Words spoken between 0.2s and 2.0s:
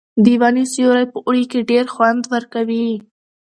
د ونو سیوری په اوړي کې ډېر